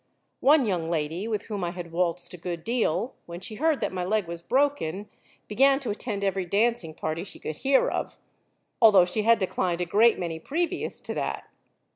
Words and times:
One 0.39 0.65
young 0.65 0.89
lady, 0.89 1.27
with 1.27 1.43
whom 1.43 1.63
I 1.63 1.69
had 1.69 1.91
waltzed 1.91 2.33
a 2.33 2.37
good 2.37 2.63
deal, 2.63 3.13
when 3.27 3.39
she 3.39 3.53
heard 3.53 3.81
that 3.81 3.93
my 3.93 4.03
leg 4.03 4.25
was 4.25 4.41
broken, 4.41 5.07
began 5.47 5.79
to 5.81 5.91
attend 5.91 6.23
every 6.23 6.43
dancing 6.47 6.95
party 6.95 7.23
she 7.23 7.37
could 7.37 7.57
hear 7.57 7.87
of, 7.87 8.17
although 8.81 9.05
she 9.05 9.21
had 9.21 9.37
declined 9.37 9.79
a 9.79 9.85
great 9.85 10.17
many 10.17 10.39
previous 10.39 10.99
to 11.01 11.13
that. 11.13 11.43